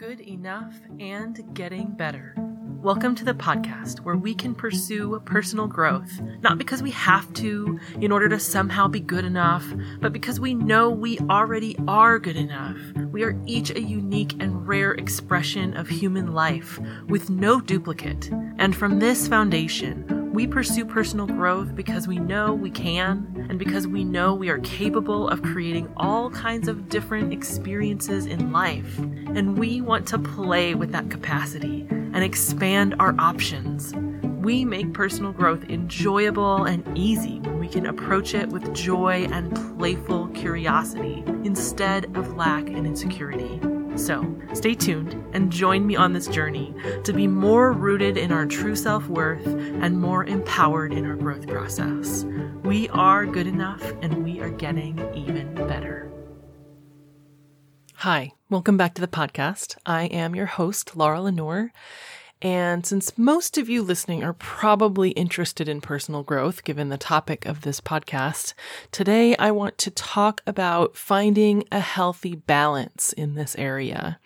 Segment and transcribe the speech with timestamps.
[0.00, 2.34] good enough and getting better.
[2.80, 7.78] Welcome to the podcast where we can pursue personal growth, not because we have to
[8.00, 12.38] in order to somehow be good enough, but because we know we already are good
[12.38, 12.78] enough.
[13.12, 18.30] We are each a unique and rare expression of human life with no duplicate.
[18.56, 23.88] And from this foundation, we pursue personal growth because we know we can and because
[23.88, 28.98] we know we are capable of creating all kinds of different experiences in life.
[28.98, 33.92] And we want to play with that capacity and expand our options.
[34.22, 39.54] We make personal growth enjoyable and easy when we can approach it with joy and
[39.76, 43.60] playful curiosity instead of lack and insecurity.
[44.00, 48.46] So, stay tuned and join me on this journey to be more rooted in our
[48.46, 52.24] true self worth and more empowered in our growth process.
[52.64, 56.10] We are good enough and we are getting even better.
[57.96, 59.76] Hi, welcome back to the podcast.
[59.84, 61.70] I am your host, Laura Lenore.
[62.42, 67.44] And since most of you listening are probably interested in personal growth, given the topic
[67.44, 68.54] of this podcast,
[68.92, 74.18] today I want to talk about finding a healthy balance in this area.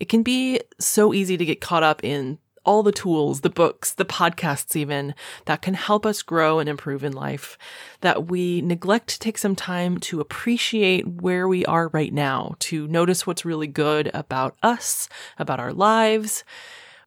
[0.00, 3.94] It can be so easy to get caught up in all the tools, the books,
[3.94, 5.14] the podcasts, even
[5.46, 7.56] that can help us grow and improve in life,
[8.00, 12.88] that we neglect to take some time to appreciate where we are right now, to
[12.88, 16.42] notice what's really good about us, about our lives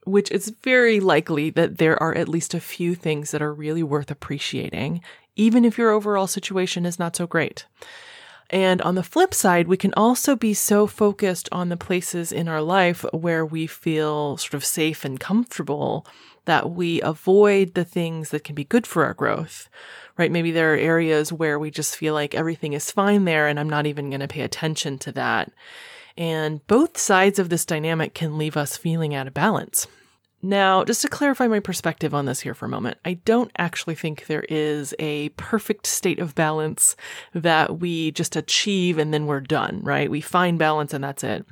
[0.06, 3.84] which it's very likely that there are at least a few things that are really
[3.84, 5.02] worth appreciating,
[5.36, 7.66] even if your overall situation is not so great.
[8.50, 12.48] And on the flip side, we can also be so focused on the places in
[12.48, 16.06] our life where we feel sort of safe and comfortable
[16.46, 19.68] that we avoid the things that can be good for our growth,
[20.16, 20.32] right?
[20.32, 23.70] Maybe there are areas where we just feel like everything is fine there and I'm
[23.70, 25.52] not even going to pay attention to that.
[26.18, 29.88] And both sides of this dynamic can leave us feeling out of balance.
[30.42, 33.96] Now, just to clarify my perspective on this here for a moment, I don't actually
[33.96, 36.96] think there is a perfect state of balance
[37.34, 40.10] that we just achieve and then we're done, right?
[40.10, 41.46] We find balance and that's it.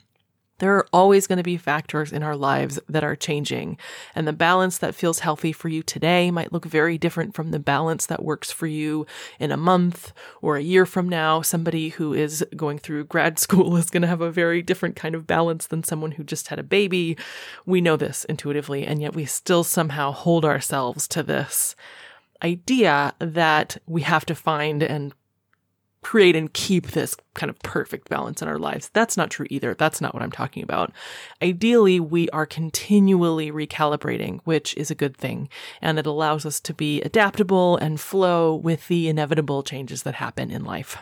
[0.59, 3.78] There are always going to be factors in our lives that are changing,
[4.14, 7.59] and the balance that feels healthy for you today might look very different from the
[7.59, 9.06] balance that works for you
[9.40, 11.42] in a month or a year from now.
[11.42, 15.16] Somebody who is going through grad school is going to have a very different kind
[15.16, 17.18] of balance than someone who just had a baby.
[17.66, 21.75] We know this intuitively, and yet we still somehow hold ourselves to this
[22.44, 25.13] idea that we have to find and
[26.03, 28.90] create and keep this kind of perfect balance in our lives.
[28.94, 29.74] That's not true either.
[29.74, 30.91] That's not what I'm talking about.
[31.41, 35.50] Ideally, we are continually recalibrating, which is a good thing.
[35.81, 40.52] And it allows us to be adaptable and flow with the inevitable changes that happen
[40.52, 40.97] in life.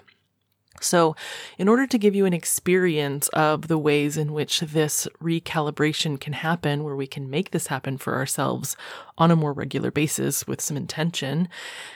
[0.83, 1.15] So,
[1.57, 6.33] in order to give you an experience of the ways in which this recalibration can
[6.33, 8.75] happen, where we can make this happen for ourselves
[9.17, 11.47] on a more regular basis with some intention,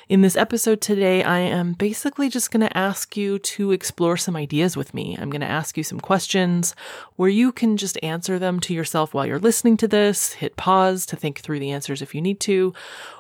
[0.07, 4.35] in this episode today, I am basically just going to ask you to explore some
[4.35, 5.17] ideas with me.
[5.19, 6.75] I'm going to ask you some questions
[7.15, 11.05] where you can just answer them to yourself while you're listening to this, hit pause
[11.07, 12.73] to think through the answers if you need to,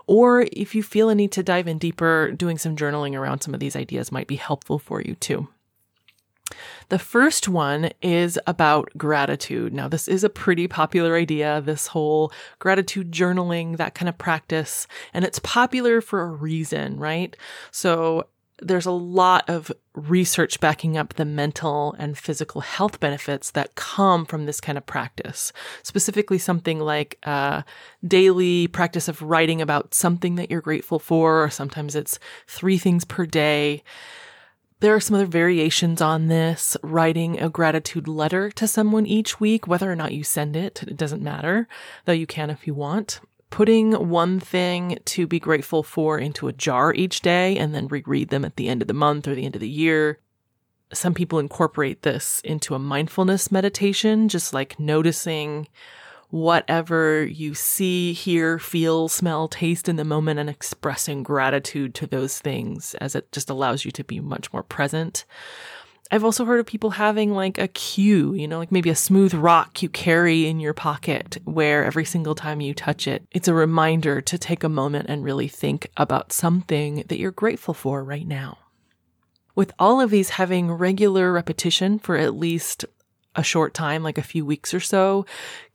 [0.07, 3.53] or if you feel a need to dive in deeper, doing some journaling around some
[3.53, 5.47] of these ideas might be helpful for you too.
[6.89, 9.73] The first one is about gratitude.
[9.73, 14.87] Now, this is a pretty popular idea, this whole gratitude journaling, that kind of practice,
[15.13, 17.35] and it's popular for a reason, right?
[17.71, 18.27] So,
[18.61, 24.25] there's a lot of research backing up the mental and physical health benefits that come
[24.25, 25.51] from this kind of practice.
[25.83, 27.65] Specifically, something like a
[28.07, 32.17] daily practice of writing about something that you're grateful for, or sometimes it's
[32.47, 33.83] three things per day.
[34.81, 39.67] There are some other variations on this, writing a gratitude letter to someone each week,
[39.67, 41.67] whether or not you send it, it doesn't matter,
[42.03, 43.21] though you can if you want.
[43.49, 48.29] Putting one thing to be grateful for into a jar each day and then reread
[48.29, 50.19] them at the end of the month or the end of the year.
[50.93, 55.67] Some people incorporate this into a mindfulness meditation, just like noticing
[56.35, 62.39] whatever you see, hear, feel, smell, taste in the moment and expressing gratitude to those
[62.39, 65.23] things as it just allows you to be much more present.
[66.11, 69.33] I've also heard of people having like a cue, you know, like maybe a smooth
[69.33, 73.53] rock you carry in your pocket where every single time you touch it, it's a
[73.53, 78.27] reminder to take a moment and really think about something that you're grateful for right
[78.27, 78.57] now.
[79.55, 82.83] With all of these having regular repetition for at least
[83.35, 85.25] a short time, like a few weeks or so,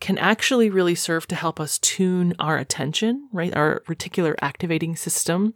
[0.00, 3.54] can actually really serve to help us tune our attention, right?
[3.54, 5.54] Our reticular activating system,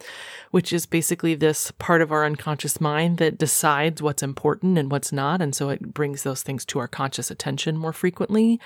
[0.50, 5.12] which is basically this part of our unconscious mind that decides what's important and what's
[5.12, 5.40] not.
[5.40, 8.60] And so it brings those things to our conscious attention more frequently.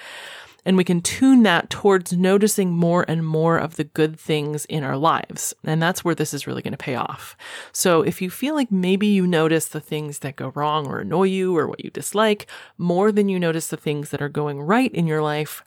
[0.68, 4.84] And we can tune that towards noticing more and more of the good things in
[4.84, 5.54] our lives.
[5.64, 7.38] And that's where this is really going to pay off.
[7.72, 11.28] So if you feel like maybe you notice the things that go wrong or annoy
[11.28, 14.92] you or what you dislike more than you notice the things that are going right
[14.92, 15.64] in your life,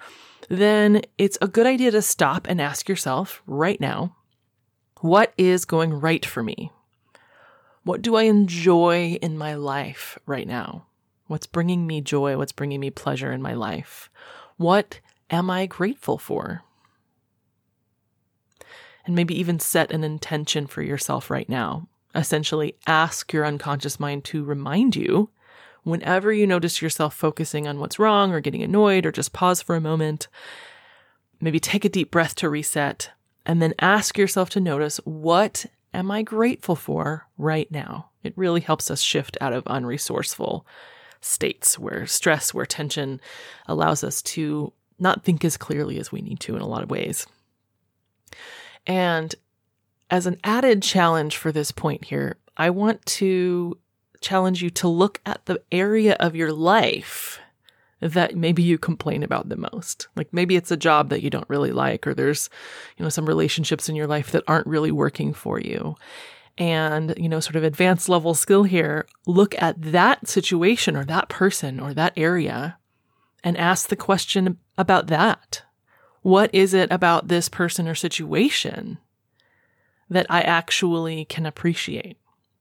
[0.50, 4.16] then it's a good idea to stop and ask yourself right now,
[5.00, 6.72] what is going right for me?
[7.82, 10.86] What do I enjoy in my life right now?
[11.26, 12.38] What's bringing me joy?
[12.38, 14.12] What's bringing me pleasure in my life?
[14.62, 15.00] What
[15.32, 16.62] am I grateful for?
[19.08, 21.88] And maybe even set an intention for yourself right now.
[22.14, 25.32] Essentially, ask your unconscious mind to remind you
[25.82, 29.76] whenever you notice yourself focusing on what's wrong or getting annoyed or just pause for
[29.76, 30.28] a moment.
[31.40, 33.10] Maybe take a deep breath to reset
[33.48, 38.12] and then ask yourself to notice what am I grateful for right now?
[38.22, 40.66] It really helps us shift out of unresourceful
[41.22, 43.22] states where stress, where tension
[43.68, 46.90] allows us to not think as clearly as we need to in a lot of
[46.90, 47.26] ways.
[48.86, 49.34] And
[50.10, 53.78] as an added challenge for this point here, I want to
[54.20, 57.40] challenge you to look at the area of your life
[58.02, 60.08] that maybe you complain about the most.
[60.16, 62.50] Like maybe it's a job that you don't really like, or there's,
[62.98, 65.96] you know, some relationships in your life that aren't really working for you
[66.62, 71.28] and, you know, sort of advanced level skill here, look at that situation or that
[71.28, 72.78] person or that area
[73.44, 75.64] and ask the question about that.
[76.22, 79.00] What is it about this person or situation
[80.08, 82.18] that I actually can appreciate?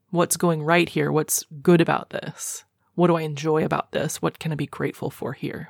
[0.09, 1.11] What's going right here?
[1.11, 2.63] What's good about this?
[2.95, 4.19] What do I enjoy about this?
[4.19, 5.69] What can I be grateful for here?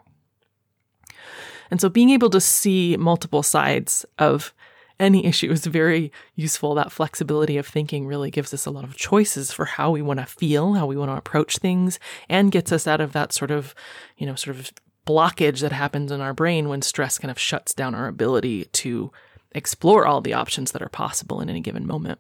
[1.70, 4.54] And so being able to see multiple sides of
[5.02, 6.76] any issue is very useful.
[6.76, 10.20] That flexibility of thinking really gives us a lot of choices for how we want
[10.20, 12.00] to feel, how we want to approach things,
[12.30, 13.76] and gets us out of that sort of,
[14.18, 14.72] you know, sort of
[15.06, 19.12] blockage that happens in our brain when stress kind of shuts down our ability to
[19.54, 22.20] explore all the options that are possible in any given moment.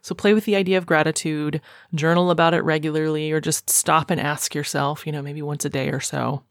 [0.00, 1.60] So play with the idea of gratitude,
[1.94, 5.68] journal about it regularly, or just stop and ask yourself, you know, maybe once a
[5.68, 6.44] day or so,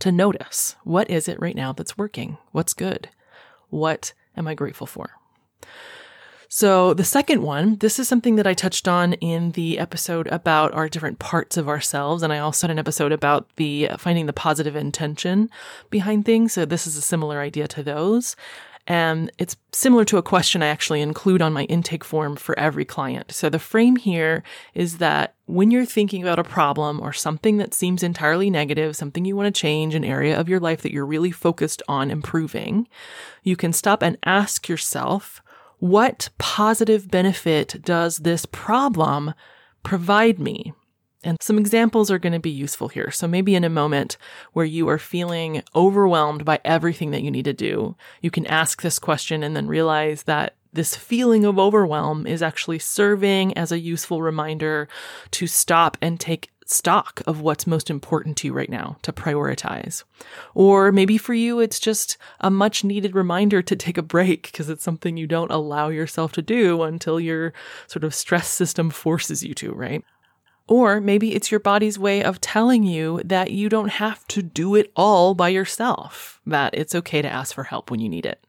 [0.00, 2.36] to notice what is it right now that's working?
[2.50, 3.08] What's good?
[3.68, 5.10] What am I grateful for?
[6.52, 10.74] So, the second one, this is something that I touched on in the episode about
[10.74, 12.24] our different parts of ourselves.
[12.24, 15.48] And I also had an episode about the finding the positive intention
[15.90, 16.54] behind things.
[16.54, 18.34] So, this is a similar idea to those.
[18.86, 22.84] And it's similar to a question I actually include on my intake form for every
[22.84, 23.30] client.
[23.32, 24.42] So the frame here
[24.74, 29.24] is that when you're thinking about a problem or something that seems entirely negative, something
[29.24, 32.88] you want to change, an area of your life that you're really focused on improving,
[33.42, 35.42] you can stop and ask yourself,
[35.78, 39.34] what positive benefit does this problem
[39.82, 40.72] provide me?
[41.22, 43.10] And some examples are going to be useful here.
[43.10, 44.16] So maybe in a moment
[44.52, 48.80] where you are feeling overwhelmed by everything that you need to do, you can ask
[48.80, 53.78] this question and then realize that this feeling of overwhelm is actually serving as a
[53.78, 54.88] useful reminder
[55.32, 60.04] to stop and take stock of what's most important to you right now, to prioritize.
[60.54, 64.68] Or maybe for you, it's just a much needed reminder to take a break because
[64.68, 67.52] it's something you don't allow yourself to do until your
[67.88, 70.04] sort of stress system forces you to, right?
[70.66, 74.74] Or maybe it's your body's way of telling you that you don't have to do
[74.74, 78.44] it all by yourself, that it's okay to ask for help when you need it.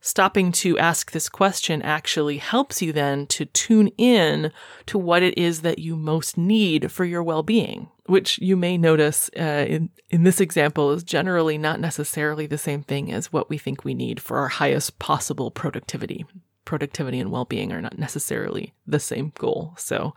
[0.00, 4.52] Stopping to ask this question actually helps you then to tune in
[4.86, 9.28] to what it is that you most need for your well-being, which you may notice
[9.36, 13.58] uh, in, in this example is generally not necessarily the same thing as what we
[13.58, 16.24] think we need for our highest possible productivity
[16.66, 19.72] productivity and well-being are not necessarily the same goal.
[19.78, 20.14] So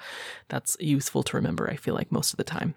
[0.50, 2.74] that's useful to remember, I feel like most of the time.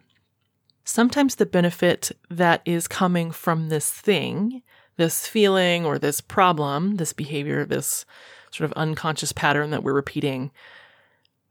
[0.84, 4.62] Sometimes the benefit that is coming from this thing,
[4.96, 8.04] this feeling or this problem, this behavior, this
[8.52, 10.50] sort of unconscious pattern that we're repeating,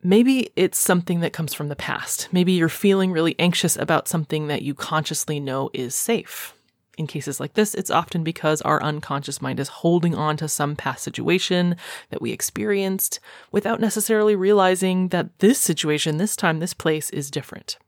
[0.04, 2.28] maybe it's something that comes from the past.
[2.32, 6.54] Maybe you're feeling really anxious about something that you consciously know is safe.
[7.02, 10.76] In cases like this, it's often because our unconscious mind is holding on to some
[10.76, 11.76] past situation
[12.12, 13.20] that we experienced
[13.52, 17.80] without necessarily realizing that this situation, this time, this place is different.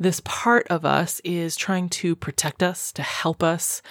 [0.00, 3.82] This part of us is trying to protect us, to help us,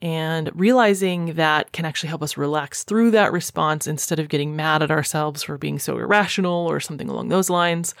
[0.00, 4.82] and realizing that can actually help us relax through that response instead of getting mad
[4.82, 7.94] at ourselves for being so irrational or something along those lines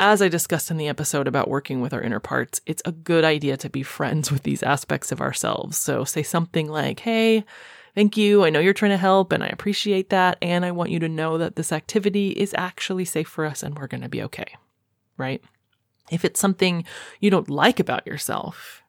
[0.00, 3.24] as I discussed in the episode about working with our inner parts, it's a good
[3.24, 5.78] idea to be friends with these aspects of ourselves.
[5.78, 7.44] So say something like, Hey,
[7.94, 8.44] thank you.
[8.44, 10.38] I know you're trying to help and I appreciate that.
[10.42, 13.78] And I want you to know that this activity is actually safe for us and
[13.78, 14.56] we're going to be okay.
[15.16, 15.42] Right?
[16.10, 16.84] If it's something
[17.20, 18.83] you don't like about yourself,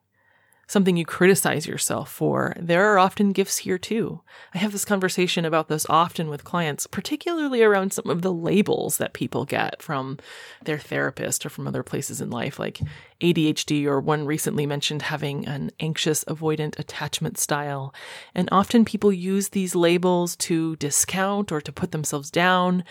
[0.68, 4.22] something you criticize yourself for, there are often gifts here too.
[4.54, 8.98] I have this conversation about this often with clients, particularly around some of the labels
[8.98, 10.18] that people get from
[10.64, 12.80] their therapist or from other places in life, like
[13.22, 17.94] ADHD, or one recently mentioned having an anxious avoidant attachment style.
[18.34, 22.84] And often people use these labels to discount or to put themselves down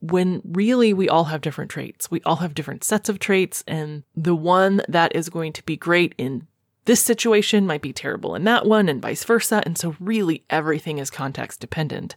[0.00, 2.10] when really we all have different traits.
[2.10, 5.76] We all have different sets of traits, and the one that is going to be
[5.76, 6.46] great in
[6.90, 9.62] this situation might be terrible in that one, and vice versa.
[9.64, 12.16] And so, really, everything is context dependent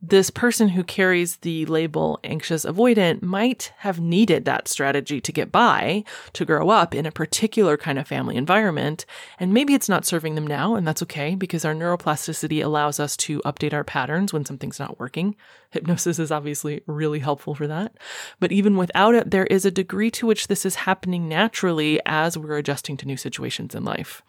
[0.00, 5.50] this person who carries the label anxious avoidant might have needed that strategy to get
[5.50, 9.04] by, to grow up in a particular kind of family environment.
[9.40, 13.16] And maybe it's not serving them now, and that's okay because our neuroplasticity allows us
[13.18, 15.34] to update our patterns when something's not working.
[15.70, 17.96] Hypnosis is obviously really helpful for that.
[18.38, 22.38] But even without it, there is a degree to which this is happening naturally as
[22.38, 24.22] we're adjusting to new situations in life.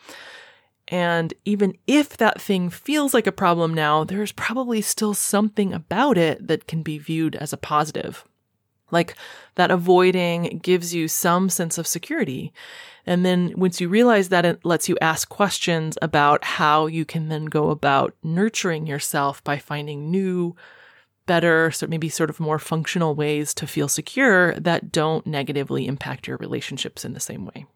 [0.89, 6.17] And even if that thing feels like a problem now, there's probably still something about
[6.17, 8.25] it that can be viewed as a positive.
[8.91, 9.15] Like
[9.53, 12.51] that avoiding gives you some sense of security.
[13.05, 17.29] And then once you realize that, it lets you ask questions about how you can
[17.29, 20.55] then go about nurturing yourself by finding new,
[21.27, 26.27] better, so maybe sort of more functional ways to feel secure that don't negatively impact
[26.27, 27.67] your relationships in the same way.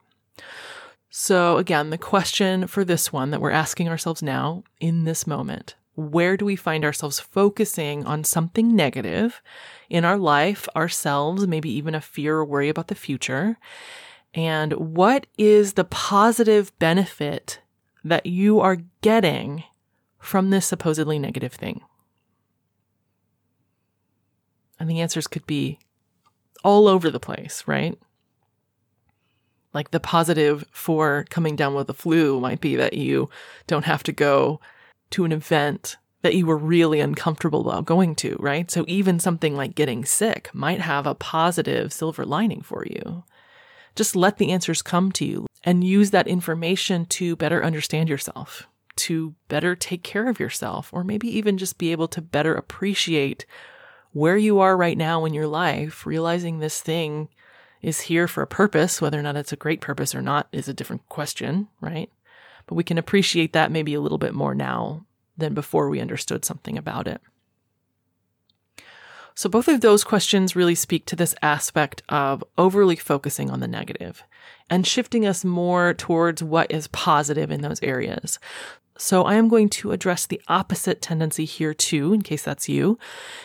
[1.15, 5.75] So, again, the question for this one that we're asking ourselves now in this moment
[5.93, 9.39] where do we find ourselves focusing on something negative
[9.91, 13.59] in our life, ourselves, maybe even a fear or worry about the future?
[14.33, 17.59] And what is the positive benefit
[18.03, 19.65] that you are getting
[20.17, 21.81] from this supposedly negative thing?
[24.79, 25.77] And the answers could be
[26.63, 27.99] all over the place, right?
[29.73, 33.29] Like the positive for coming down with the flu might be that you
[33.67, 34.59] don't have to go
[35.11, 38.71] to an event that you were really uncomfortable about going to, right?
[38.71, 43.23] So even something like getting sick might have a positive silver lining for you.
[43.95, 48.67] Just let the answers come to you and use that information to better understand yourself,
[48.95, 53.45] to better take care of yourself, or maybe even just be able to better appreciate
[54.13, 57.27] where you are right now in your life, realizing this thing
[57.83, 59.01] is here for a purpose.
[59.01, 62.09] Whether or not it's a great purpose or not is a different question, right?
[62.65, 65.05] But we can appreciate that maybe a little bit more now
[65.37, 67.21] than before we understood something about it.
[69.35, 73.67] So, both of those questions really speak to this aspect of overly focusing on the
[73.67, 74.23] negative
[74.69, 78.37] and shifting us more towards what is positive in those areas.
[78.95, 82.99] So, I am going to address the opposite tendency here too, in case that's you.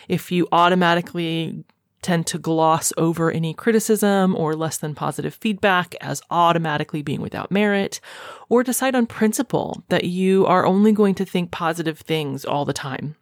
[0.07, 1.65] If you automatically
[2.01, 7.51] tend to gloss over any criticism or less than positive feedback as automatically being without
[7.51, 7.99] merit,
[8.47, 12.73] or decide on principle that you are only going to think positive things all the
[12.73, 13.15] time,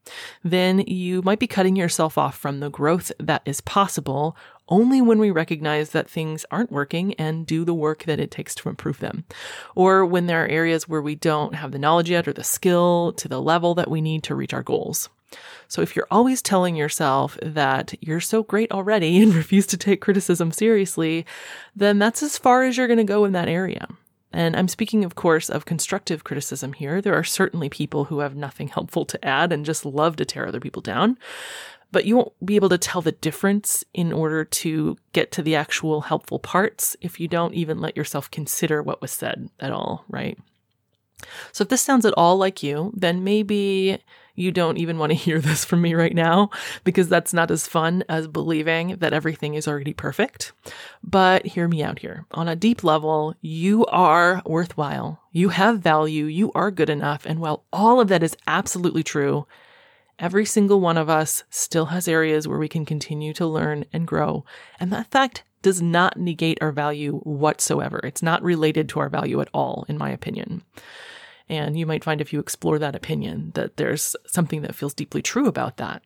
[0.44, 4.36] then you might be cutting yourself off from the growth that is possible
[4.70, 8.54] only when we recognize that things aren't working and do the work that it takes
[8.56, 9.24] to improve them.
[9.76, 13.14] Or when there are areas where we don't have the knowledge yet or the skill
[13.14, 15.10] to the level that we need to reach our goals.
[15.68, 20.02] So if you're always telling yourself that you're so great already and refuse to take
[20.02, 21.26] criticism seriously,
[21.76, 23.88] then that's as far as you're going to go in that area.
[24.34, 27.02] And I'm speaking, of course, of constructive criticism here.
[27.02, 30.48] There are certainly people who have nothing helpful to add and just love to tear
[30.48, 31.18] other people down.
[31.90, 35.56] But you won't be able to tell the difference in order to get to the
[35.56, 40.04] actual helpful parts if you don't even let yourself consider what was said at all,
[40.10, 40.38] right?
[41.54, 44.00] So if this sounds at all like you, then maybe
[44.38, 46.50] you don't even want to hear this from me right now
[46.86, 50.54] because that's not as fun as believing that everything is already perfect.
[51.04, 52.26] But hear me out here.
[52.32, 55.20] On a deep level, you are worthwhile.
[55.32, 56.26] You have value.
[56.26, 57.26] You are good enough.
[57.26, 59.48] And while all of that is absolutely true,
[60.20, 64.08] every single one of us still has areas where we can continue to learn and
[64.08, 64.46] grow.
[64.80, 68.00] And that fact does not negate our value whatsoever.
[68.04, 70.62] It's not related to our value at all, in my opinion.
[71.50, 75.22] And you might find if you explore that opinion that there's something that feels deeply
[75.22, 76.04] true about that.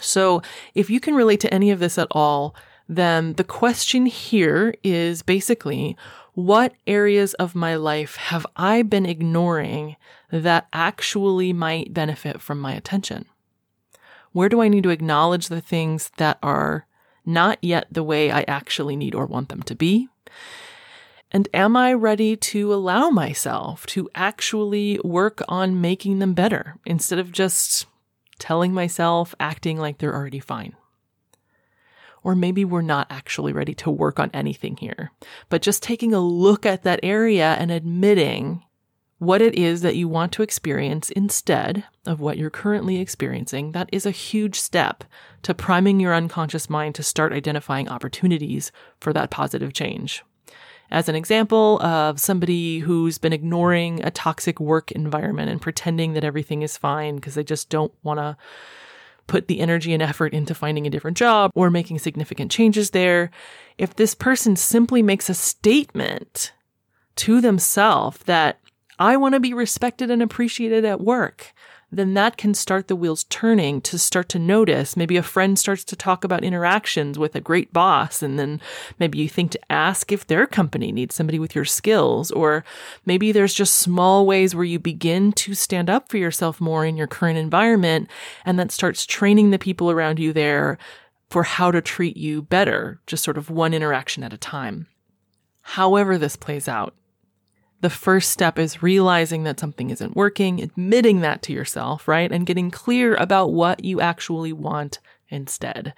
[0.00, 0.42] So
[0.74, 2.54] if you can relate to any of this at all,
[2.88, 5.96] then the question here is basically
[6.34, 9.96] what areas of my life have I been ignoring
[10.30, 13.26] that actually might benefit from my attention?
[14.32, 16.86] Where do I need to acknowledge the things that are
[17.24, 20.08] not yet the way I actually need or want them to be?
[21.34, 27.18] And am I ready to allow myself to actually work on making them better instead
[27.18, 27.86] of just
[28.38, 30.76] telling myself, acting like they're already fine?
[32.22, 35.10] Or maybe we're not actually ready to work on anything here,
[35.48, 38.62] but just taking a look at that area and admitting
[39.18, 43.88] what it is that you want to experience instead of what you're currently experiencing, that
[43.90, 45.02] is a huge step
[45.42, 48.70] to priming your unconscious mind to start identifying opportunities
[49.00, 50.22] for that positive change
[50.92, 56.22] as an example of somebody who's been ignoring a toxic work environment and pretending that
[56.22, 58.36] everything is fine because they just don't want to
[59.26, 63.30] put the energy and effort into finding a different job or making significant changes there.
[63.78, 66.52] If this person simply makes a statement
[67.16, 68.60] to themselves that
[68.98, 71.54] I want to be respected and appreciated at work,
[71.92, 74.96] then that can start the wheels turning to start to notice.
[74.96, 78.60] Maybe a friend starts to talk about interactions with a great boss, and then
[78.98, 82.64] maybe you think to ask if their company needs somebody with your skills, or
[83.04, 86.96] maybe there's just small ways where you begin to stand up for yourself more in
[86.96, 88.08] your current environment,
[88.44, 90.78] and that starts training the people around you there
[91.28, 94.86] for how to treat you better, just sort of one interaction at a time.
[95.62, 96.94] However, this plays out,
[97.82, 102.30] the first step is realizing that something isn't working, admitting that to yourself, right?
[102.30, 105.92] And getting clear about what you actually want instead.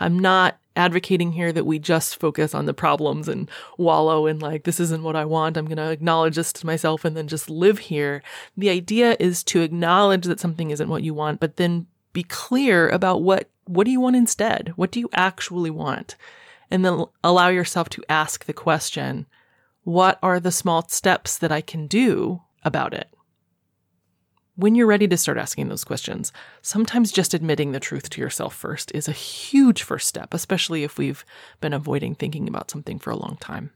[0.00, 4.64] I'm not advocating here that we just focus on the problems and wallow in like,
[4.64, 5.56] this isn't what I want.
[5.56, 8.20] I'm going to acknowledge this to myself and then just live here.
[8.56, 12.88] The idea is to acknowledge that something isn't what you want, but then be clear
[12.88, 14.72] about what, what do you want instead?
[14.74, 16.16] What do you actually want?
[16.68, 19.26] And then allow yourself to ask the question,
[19.88, 23.08] what are the small steps that I can do about it?
[24.54, 26.30] When you're ready to start asking those questions,
[26.60, 30.98] sometimes just admitting the truth to yourself first is a huge first step, especially if
[30.98, 31.24] we've
[31.62, 33.70] been avoiding thinking about something for a long time.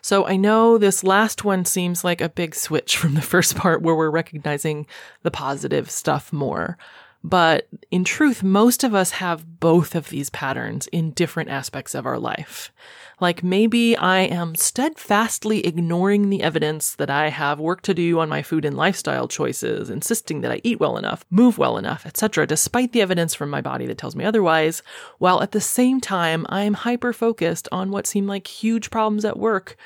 [0.00, 3.82] So I know this last one seems like a big switch from the first part
[3.82, 4.86] where we're recognizing
[5.22, 6.78] the positive stuff more.
[7.26, 12.04] But in truth, most of us have both of these patterns in different aspects of
[12.04, 12.70] our life.
[13.18, 18.28] Like maybe I am steadfastly ignoring the evidence that I have work to do on
[18.28, 22.46] my food and lifestyle choices, insisting that I eat well enough, move well enough, etc.,
[22.46, 24.82] despite the evidence from my body that tells me otherwise,
[25.16, 29.24] while at the same time I am hyper focused on what seem like huge problems
[29.24, 29.78] at work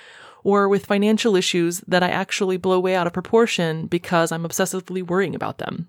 [0.42, 5.06] or with financial issues that I actually blow way out of proportion because I'm obsessively
[5.06, 5.88] worrying about them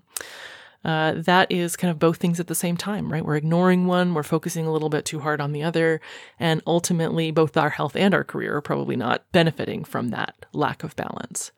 [0.84, 3.24] uh, that is kind of both things at the same time, right?
[3.24, 6.00] We're ignoring one, we're focusing a little bit too hard on the other,
[6.38, 10.82] and ultimately both our health and our career are probably not benefiting from that lack
[10.82, 11.52] of balance.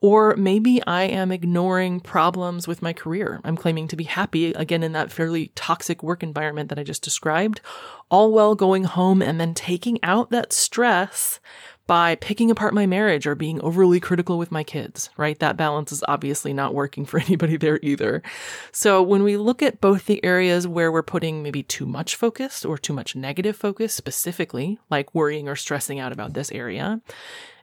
[0.00, 3.40] Or maybe I am ignoring problems with my career.
[3.42, 7.02] I'm claiming to be happy, again, in that fairly toxic work environment that I just
[7.02, 7.62] described,
[8.10, 11.40] all while going home and then taking out that stress
[11.86, 15.38] by picking apart my marriage or being overly critical with my kids, right?
[15.38, 18.22] That balance is obviously not working for anybody there either.
[18.72, 22.64] So when we look at both the areas where we're putting maybe too much focus
[22.64, 27.00] or too much negative focus specifically, like worrying or stressing out about this area,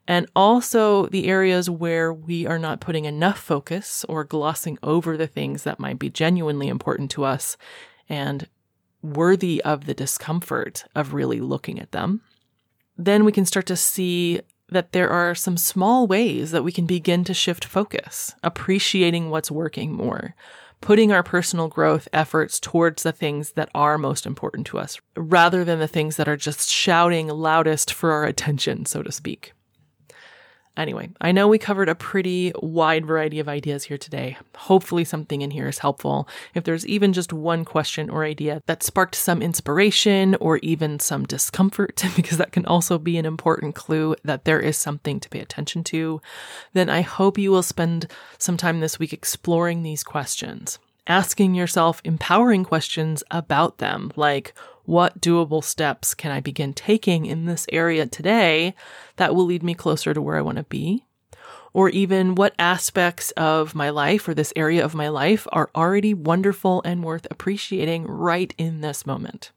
[0.07, 5.27] and also the areas where we are not putting enough focus or glossing over the
[5.27, 7.55] things that might be genuinely important to us
[8.09, 8.47] and
[9.01, 12.21] worthy of the discomfort of really looking at them
[13.05, 16.85] then we can start to see that there are some small ways that we can
[16.85, 20.33] begin to shift focus, appreciating what's working more,
[20.79, 25.63] putting our personal growth efforts towards the things that are most important to us, rather
[25.63, 29.53] than the things that are just shouting loudest for our attention, so to speak.
[30.81, 34.35] Anyway, I know we covered a pretty wide variety of ideas here today.
[34.55, 36.27] Hopefully, something in here is helpful.
[36.55, 41.27] If there's even just one question or idea that sparked some inspiration or even some
[41.27, 45.39] discomfort, because that can also be an important clue that there is something to pay
[45.39, 46.19] attention to,
[46.73, 48.07] then I hope you will spend
[48.39, 54.53] some time this week exploring these questions asking yourself empowering questions about them, like
[54.91, 58.75] what doable steps can I begin taking in this area today
[59.15, 61.05] that will lead me closer to where I want to be?
[61.71, 66.13] Or even what aspects of my life or this area of my life are already
[66.13, 69.53] wonderful and worth appreciating right in this moment.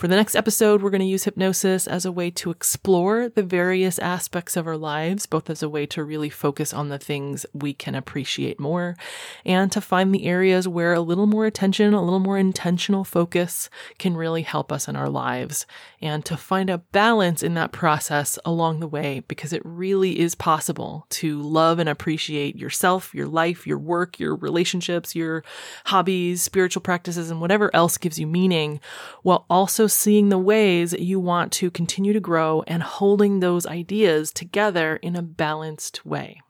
[0.00, 3.42] For the next episode, we're going to use hypnosis as a way to explore the
[3.42, 7.44] various aspects of our lives, both as a way to really focus on the things
[7.52, 8.96] we can appreciate more
[9.44, 13.68] and to find the areas where a little more attention, a little more intentional focus
[13.98, 15.66] can really help us in our lives
[16.00, 20.34] and to find a balance in that process along the way because it really is
[20.34, 25.44] possible to love and appreciate yourself, your life, your work, your relationships, your
[25.84, 28.80] hobbies, spiritual practices, and whatever else gives you meaning
[29.22, 34.32] while also seeing the ways you want to continue to grow and holding those ideas
[34.32, 36.40] together in a balanced way.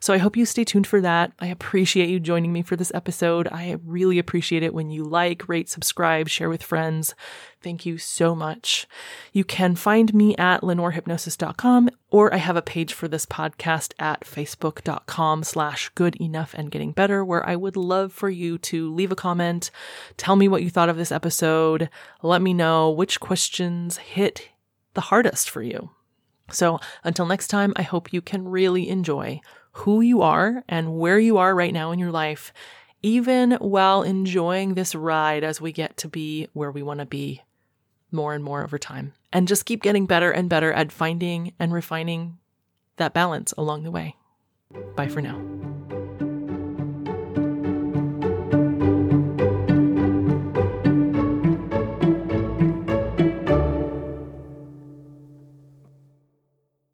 [0.00, 1.32] So I hope you stay tuned for that.
[1.40, 3.48] I appreciate you joining me for this episode.
[3.48, 7.14] I really appreciate it when you like, rate, subscribe, share with friends.
[7.62, 8.86] Thank you so much.
[9.32, 14.20] You can find me at lenorehypnosis.com or I have a page for this podcast at
[14.20, 19.10] facebook.com slash good enough and getting better where I would love for you to leave
[19.10, 19.70] a comment,
[20.16, 21.88] tell me what you thought of this episode,
[22.22, 24.50] let me know which questions hit
[24.92, 25.90] the hardest for you.
[26.50, 29.40] So until next time, I hope you can really enjoy
[29.74, 32.52] who you are and where you are right now in your life,
[33.02, 37.42] even while enjoying this ride as we get to be where we want to be
[38.10, 39.12] more and more over time.
[39.32, 42.38] And just keep getting better and better at finding and refining
[42.96, 44.14] that balance along the way.
[44.94, 45.40] Bye for now.